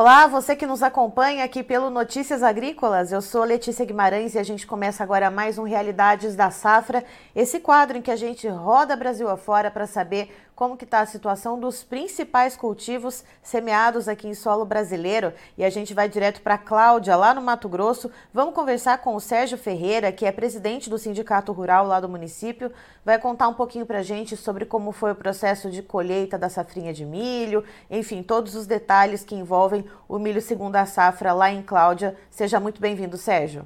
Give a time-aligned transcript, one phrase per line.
[0.00, 3.10] Olá, você que nos acompanha aqui pelo Notícias Agrícolas.
[3.10, 7.02] Eu sou Letícia Guimarães e a gente começa agora mais um Realidades da Safra,
[7.34, 11.06] esse quadro em que a gente roda Brasil afora para saber como que está a
[11.06, 15.32] situação dos principais cultivos semeados aqui em solo brasileiro.
[15.56, 18.10] E a gente vai direto para Cláudia, lá no Mato Grosso.
[18.34, 22.72] Vamos conversar com o Sérgio Ferreira, que é presidente do Sindicato Rural lá do município.
[23.04, 26.48] Vai contar um pouquinho para a gente sobre como foi o processo de colheita da
[26.48, 31.52] safrinha de milho, enfim, todos os detalhes que envolvem o milho segundo a safra lá
[31.52, 32.16] em Cláudia.
[32.30, 33.62] Seja muito bem-vindo, Sérgio.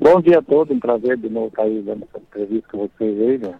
[0.00, 3.20] Bom dia a todos, um prazer de novo estar aí dando essa entrevista com vocês
[3.20, 3.54] aí, né?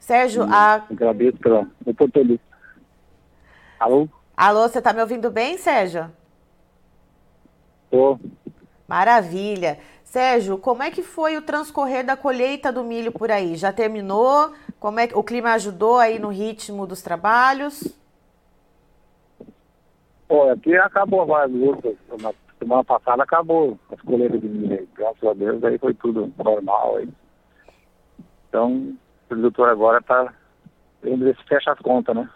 [0.00, 0.86] Sérgio, a...
[0.90, 2.40] Agradeço pela oportunidade.
[3.78, 4.08] Alô?
[4.36, 6.10] Alô, você está me ouvindo bem, Sérgio?
[7.90, 8.18] Tô.
[8.88, 9.78] Maravilha.
[10.02, 13.54] Sérgio, como é que foi o transcorrer da colheita do milho por aí?
[13.54, 14.52] Já terminou?
[14.80, 17.86] Como é que o clima ajudou aí no ritmo dos trabalhos?
[20.28, 21.94] Olha, aqui acabou várias lutas.
[22.20, 24.88] Na semana passada acabou as colheitas de milho.
[24.94, 27.08] Graças a Deus, aí foi tudo normal aí.
[28.48, 28.96] Então,
[29.30, 30.34] produtor agora está
[31.00, 32.28] vendo se fecha as contas, né?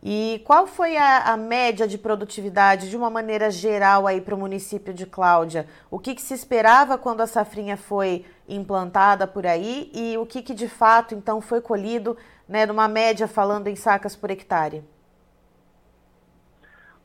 [0.00, 4.38] E qual foi a, a, média de produtividade de uma maneira geral aí para o
[4.38, 5.66] município de Cláudia?
[5.90, 10.40] O que, que, se esperava quando a safrinha foi implantada por aí e o que,
[10.40, 12.16] que de fato então foi colhido,
[12.48, 14.84] né, numa média falando em sacas por hectare?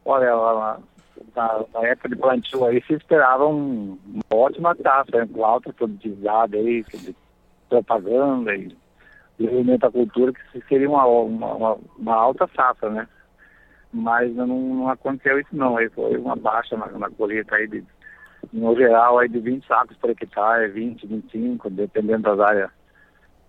[0.05, 0.35] Olha,
[1.35, 5.73] na, na época de plantio aí se esperava um, uma ótima taxa, né, com alta
[5.73, 6.85] produtividade aí,
[7.67, 8.82] propaganda e
[9.37, 13.07] desenvolvimento da cultura, que seria uma, uma, uma, alta safra, né?
[13.91, 17.83] Mas não, não aconteceu isso não, aí foi uma baixa na, na colheita aí de,
[18.51, 22.71] no geral aí de 20 sacos por hectare, 20, 25, dependendo das áreas,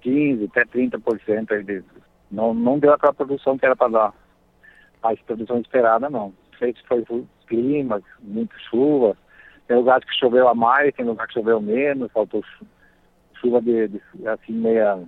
[0.01, 1.83] 15 até 30% aí de,
[2.31, 4.15] não, não deu aquela produção que era para dar,
[5.03, 6.33] a produção esperada não.
[6.59, 7.05] Sei se foi
[7.47, 9.17] clima, muita chuva,
[9.67, 12.43] tem lugares que choveu a mais, tem lugares que choveu menos, faltou
[13.41, 14.99] chuva de, de assim meia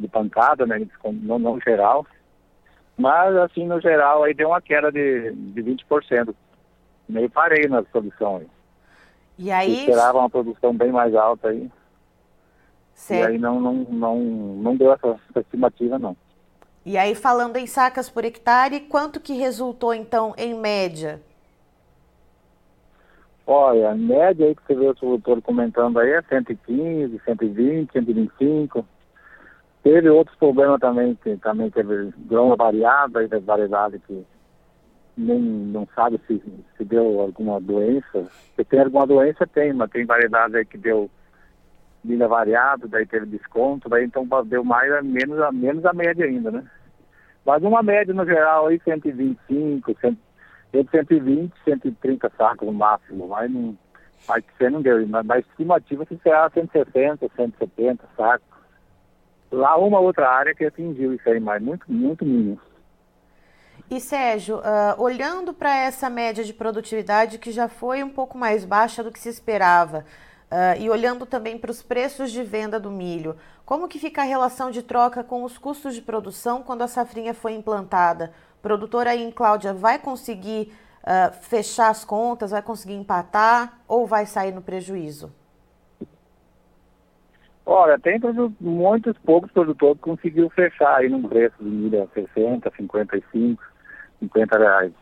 [0.00, 0.80] de pancada, né?
[1.04, 2.06] Não, não geral.
[2.96, 6.34] Mas, assim, no geral, aí deu uma queda de, de 20%.
[7.08, 8.46] Meio parei na produção aí.
[9.38, 9.80] E aí...
[9.80, 11.70] esperava uma produção bem mais alta aí.
[12.94, 13.30] Certo.
[13.30, 16.16] E aí não, não, não, não deu essa, essa estimativa, não.
[16.84, 21.20] E aí, falando em sacas por hectare, quanto que resultou, então, em média?
[23.46, 28.86] Olha, a média aí que você vê o produtor comentando aí é 115, 120, 125.
[29.82, 34.24] Teve outros problemas também, que também teve grão variada, da variedade que
[35.16, 36.42] nem não sabe se,
[36.76, 38.26] se deu alguma doença.
[38.56, 41.10] Se tem alguma doença, tem, mas tem variedade aí que deu
[42.02, 46.50] milha variada, daí teve desconto, daí então deu mais, menos, a, menos a média ainda,
[46.50, 46.64] né?
[47.44, 50.18] Mas uma média no geral aí, 125, 100,
[50.74, 53.76] entre 120 e 130 sacos no máximo, mas não,
[54.40, 58.49] que você não deu, mas, mas estimativa se será 160, 170 sacos.
[59.50, 62.60] Lá uma outra área que atingiu isso aí, mas muito, muito mínimo.
[63.90, 68.64] E Sérgio, uh, olhando para essa média de produtividade que já foi um pouco mais
[68.64, 70.04] baixa do que se esperava,
[70.50, 74.24] uh, e olhando também para os preços de venda do milho, como que fica a
[74.24, 78.32] relação de troca com os custos de produção quando a safrinha foi implantada?
[78.58, 80.72] O produtor aí em Cláudia vai conseguir
[81.02, 85.32] uh, fechar as contas, vai conseguir empatar ou vai sair no prejuízo?
[87.66, 88.18] Olha, tem
[88.60, 93.62] muitos poucos produtores que conseguiram fechar aí num preço de milha 60, 55,
[94.18, 94.92] 50 reais.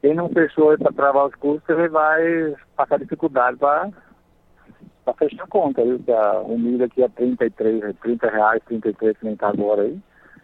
[0.00, 3.92] Quem não fechou para travar os custos, ele vai passar dificuldade para
[5.18, 5.98] fechar a conta, viu?
[5.98, 10.00] Que a, o milho aqui é 33, 30 reais, 33 que nem está agora aí.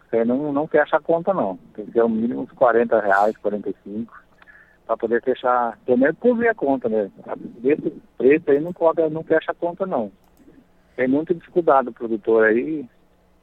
[0.09, 1.59] Você não, não fecha a conta não.
[1.75, 4.15] Tem que ser o mínimo uns 40 reais, 45,
[4.87, 7.11] para poder fechar, pelo menos cobrir a conta, né?
[7.61, 10.13] Desse preço aí não, cobra, não fecha a conta não
[10.97, 12.85] tem muita dificuldade o produtor aí,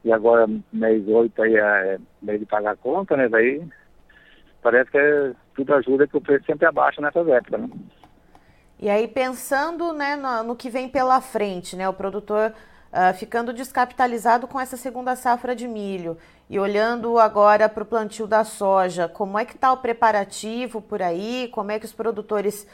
[0.04, 3.28] e agora mês 8 aí é mês de pagar a conta, né?
[3.28, 3.62] Daí
[4.62, 7.70] parece que é, tudo ajuda que o preço sempre abaixa nessas épocas, né?
[8.78, 11.88] E aí pensando né, no, no que vem pela frente, né?
[11.88, 12.52] O produtor
[12.92, 16.18] uh, ficando descapitalizado com essa segunda safra de milho
[16.50, 21.00] e olhando agora para o plantio da soja, como é que está o preparativo por
[21.00, 21.48] aí?
[21.52, 22.66] Como é que os produtores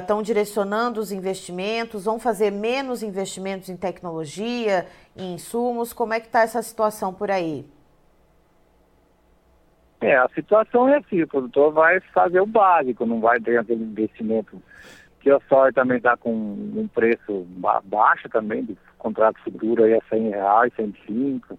[0.00, 5.92] estão uh, direcionando os investimentos, vão fazer menos investimentos em tecnologia, em insumos?
[5.92, 7.66] Como é que está essa situação por aí?
[10.00, 13.82] É, a situação é assim, o produtor vai fazer o básico, não vai ter aquele
[13.82, 14.62] investimento
[15.20, 19.94] que a soja também está com um preço ba baixo também, de contrato futuro aí
[19.94, 21.58] a 100 reais, 105,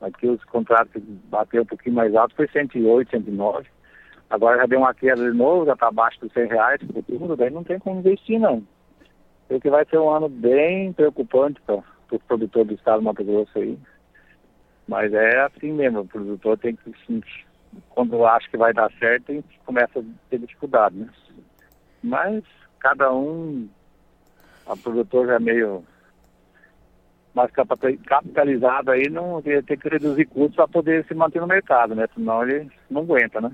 [0.00, 3.66] aqui os contratos bateram um pouquinho mais alto, foi 108, 109,
[4.28, 7.50] Agora já deu uma queda de novo, já está abaixo dos 100 reais futuro, daí
[7.50, 8.62] não tem como investir não.
[9.48, 11.76] Eu que vai ser um ano bem preocupante para
[12.10, 13.78] os produtores do estado do Mato Grosso aí.
[14.88, 16.92] Mas é assim mesmo, o produtor tem que,
[17.90, 21.08] quando acha que vai dar certo, começa a ter dificuldade, né?
[22.02, 22.44] Mas
[22.80, 23.68] cada um,
[24.66, 25.84] a produtor já é meio
[27.34, 32.08] mais capitalizado aí, não ter que reduzir custos para poder se manter no mercado, né?
[32.14, 33.52] Senão ele não aguenta, né?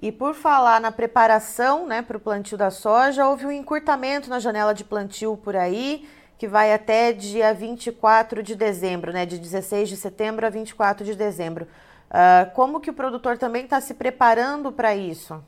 [0.00, 4.38] E por falar na preparação né, para o plantio da soja, houve um encurtamento na
[4.38, 6.06] janela de plantio por aí,
[6.38, 11.14] que vai até dia 24 de dezembro, né, de 16 de setembro a 24 de
[11.14, 11.66] dezembro.
[12.10, 15.42] Uh, como que o produtor também está se preparando para isso?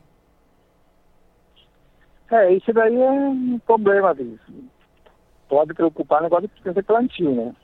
[2.31, 4.17] É, isso daí é um problema.
[5.49, 7.55] Pode preocupar o negócio de plantio, né?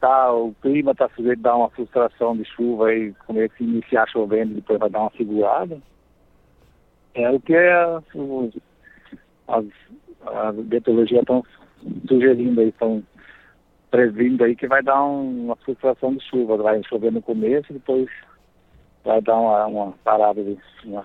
[0.00, 4.08] Tá, o clima está sujeito a dar uma frustração de chuva aí, começa a iniciar
[4.08, 5.82] chovendo, depois vai dar uma segurada.
[7.14, 7.72] É o que é,
[9.48, 9.64] as,
[10.24, 11.44] as biotologias estão
[12.06, 13.02] sugerindo aí, estão
[13.90, 16.56] previndo aí que vai dar um, uma frustração de chuva.
[16.56, 18.08] Vai chover no começo, depois
[19.04, 21.04] vai dar uma, uma parada, de, uma,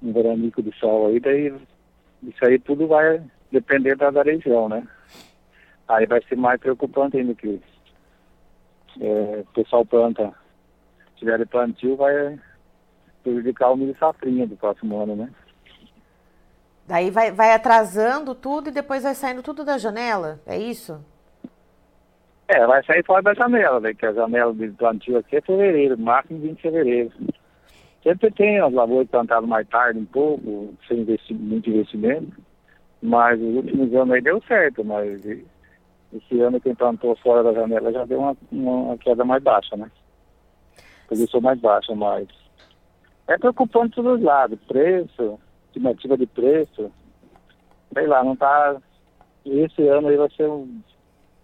[0.00, 1.52] um veranico de sol aí, daí
[2.22, 3.20] isso aí tudo vai
[3.50, 4.86] depender da, da região, né?
[5.88, 7.60] Aí vai ser mais preocupante ainda que
[9.00, 10.32] é, o pessoal planta,
[11.16, 12.38] tiver plantio, vai
[13.22, 15.30] prejudicar o milho safrinha do próximo ano, né?
[16.86, 21.02] Daí vai, vai atrasando tudo e depois vai saindo tudo da janela, é isso?
[22.48, 23.94] É, vai sair fora da janela, né?
[23.94, 27.12] Que a janela de plantio aqui é fevereiro, máximo 20 de fevereiro.
[28.02, 32.32] Sempre tem as lavouras plantadas mais tarde um pouco, sem investir, muito investimento,
[33.00, 35.24] mas os últimos anos aí deu certo, mas
[36.12, 39.90] esse ano quem plantou fora da janela já deu uma, uma queda mais baixa, né?
[41.08, 42.28] Posição mais baixa, mas
[43.26, 46.90] é preocupante de todos os lados, preço, estimativa de preço,
[47.92, 48.76] sei lá, não tá.
[49.44, 50.80] Esse ano aí vai ser um,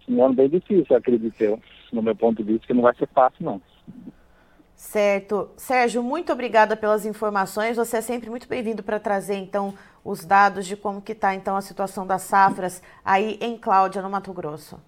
[0.09, 1.61] um ano bem difícil, acredito eu,
[1.93, 3.63] no meu ponto de vista, que não vai ser fácil não.
[4.79, 5.51] Certo.
[5.57, 7.77] Sérgio, muito obrigada pelas informações.
[7.77, 11.57] Você é sempre muito bem-vindo para trazer, então, os dados de como que está, então,
[11.57, 14.81] a situação das safras aí em Cláudia, no Mato Grosso.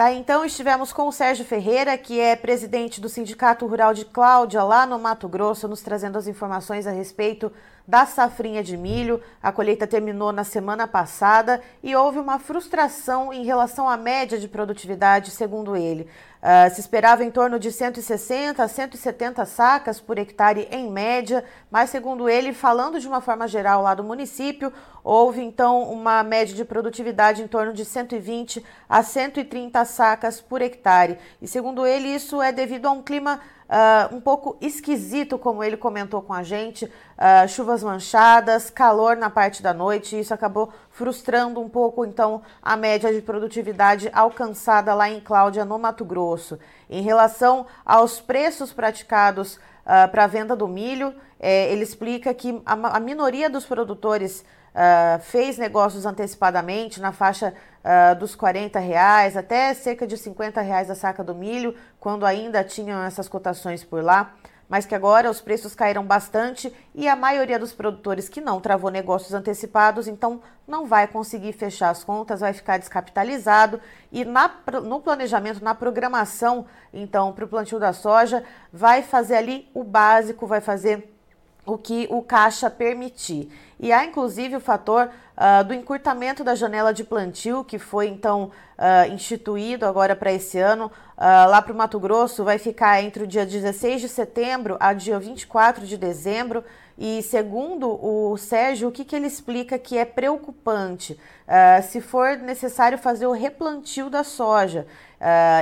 [0.00, 4.62] Tá, então estivemos com o Sérgio Ferreira, que é presidente do Sindicato Rural de Cláudia,
[4.62, 7.52] lá no Mato Grosso, nos trazendo as informações a respeito
[7.86, 9.20] da safrinha de milho.
[9.42, 14.48] A colheita terminou na semana passada e houve uma frustração em relação à média de
[14.48, 16.08] produtividade, segundo ele.
[16.40, 21.90] Uh, se esperava em torno de 160 a 170 sacas por hectare em média, mas
[21.90, 24.72] segundo ele, falando de uma forma geral lá do município,
[25.04, 31.18] houve então uma média de produtividade em torno de 120 a 130 sacas por hectare.
[31.42, 33.40] E segundo ele, isso é devido a um clima
[33.70, 39.30] uh, um pouco esquisito, como ele comentou com a gente, uh, chuvas manchadas, calor na
[39.30, 45.08] parte da noite, isso acabou frustrando um pouco, então, a média de produtividade alcançada lá
[45.08, 46.58] em Cláudia, no Mato Grosso.
[46.88, 52.60] Em relação aos preços praticados uh, para a venda do milho, eh, ele explica que
[52.66, 54.44] a, a minoria dos produtores
[55.22, 57.52] fez negócios antecipadamente na faixa
[57.84, 62.62] uh, dos 40 reais até cerca de 50 reais a saca do milho, quando ainda
[62.64, 64.34] tinham essas cotações por lá,
[64.68, 68.88] mas que agora os preços caíram bastante e a maioria dos produtores que não travou
[68.88, 73.80] negócios antecipados, então não vai conseguir fechar as contas, vai ficar descapitalizado.
[74.12, 74.48] E na,
[74.84, 80.46] no planejamento, na programação, então, para o plantio da soja, vai fazer ali o básico,
[80.46, 81.19] vai fazer
[81.64, 83.50] o que o caixa permitir.
[83.78, 88.50] E há inclusive o fator uh, do encurtamento da janela de plantio, que foi então
[88.78, 90.86] uh, instituído agora para esse ano.
[91.16, 94.92] Uh, lá para o Mato Grosso vai ficar entre o dia 16 de setembro a
[94.92, 96.62] dia 24 de dezembro.
[96.98, 101.18] E segundo o Sérgio, o que, que ele explica que é preocupante?
[101.88, 104.86] se for necessário fazer o replantio da soja.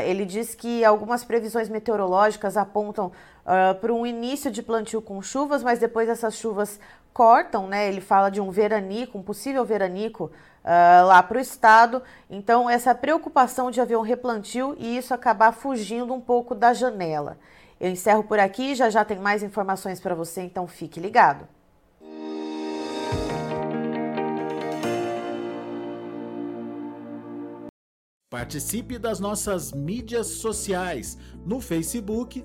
[0.05, 3.11] ele diz que algumas previsões meteorológicas apontam
[3.49, 6.79] uh, para um início de plantio com chuvas, mas depois essas chuvas
[7.13, 7.89] cortam, né?
[7.89, 10.25] Ele fala de um veranico, um possível veranico
[10.65, 12.03] uh, lá para o estado.
[12.29, 17.39] Então, essa preocupação de haver um replantio e isso acabar fugindo um pouco da janela.
[17.81, 21.49] Eu encerro por aqui, já já tem mais informações para você, então fique ligado.
[28.31, 32.45] Participe das nossas mídias sociais no Facebook